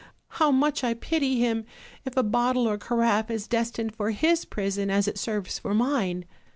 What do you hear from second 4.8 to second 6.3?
as it serves for mine."